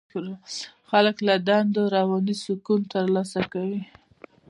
[0.89, 3.81] خلک له دندو رواني سکون ترلاسه کوي.